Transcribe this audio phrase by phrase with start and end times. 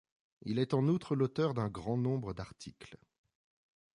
[0.45, 2.97] Il est en outre l'auteur d'un grand nombre d'articles.